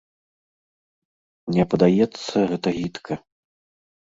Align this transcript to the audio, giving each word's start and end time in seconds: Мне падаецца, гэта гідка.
Мне 1.49 1.63
падаецца, 1.75 2.35
гэта 2.53 2.67
гідка. 2.79 3.13